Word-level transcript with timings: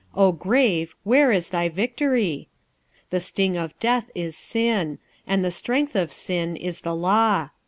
O 0.15 0.31
grave, 0.31 0.95
where 1.03 1.31
is 1.31 1.49
thy 1.49 1.69
victory? 1.69 2.49
46:015:056 3.11 3.11
The 3.11 3.19
sting 3.19 3.55
of 3.57 3.79
death 3.79 4.09
is 4.15 4.35
sin; 4.35 4.97
and 5.27 5.45
the 5.45 5.51
strength 5.51 5.95
of 5.95 6.11
sin 6.11 6.57
is 6.57 6.81
the 6.81 6.95
law. 6.95 7.49